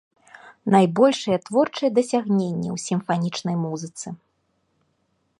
[0.75, 4.07] Найбольшыя творчыя дасягненні ў сімфанічнай музыцы.